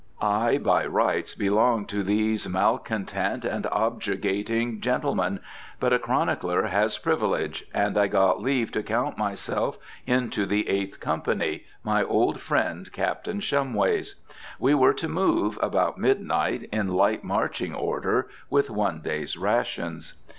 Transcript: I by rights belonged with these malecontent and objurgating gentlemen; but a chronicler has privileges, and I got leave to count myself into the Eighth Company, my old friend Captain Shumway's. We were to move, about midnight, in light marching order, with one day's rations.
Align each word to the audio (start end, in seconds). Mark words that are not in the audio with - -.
I 0.19 0.57
by 0.57 0.87
rights 0.87 1.35
belonged 1.35 1.93
with 1.93 2.07
these 2.07 2.49
malecontent 2.49 3.45
and 3.45 3.65
objurgating 3.65 4.79
gentlemen; 4.79 5.41
but 5.79 5.93
a 5.93 5.99
chronicler 5.99 6.63
has 6.63 6.97
privileges, 6.97 7.61
and 7.71 7.95
I 7.95 8.07
got 8.07 8.41
leave 8.41 8.71
to 8.71 8.81
count 8.81 9.19
myself 9.19 9.77
into 10.07 10.47
the 10.47 10.67
Eighth 10.69 10.99
Company, 10.99 11.65
my 11.83 12.03
old 12.03 12.39
friend 12.41 12.91
Captain 12.91 13.39
Shumway's. 13.41 14.15
We 14.57 14.73
were 14.73 14.95
to 14.95 15.07
move, 15.07 15.59
about 15.61 15.99
midnight, 15.99 16.67
in 16.71 16.95
light 16.95 17.23
marching 17.23 17.75
order, 17.75 18.27
with 18.49 18.71
one 18.71 19.01
day's 19.01 19.37
rations. 19.37 20.15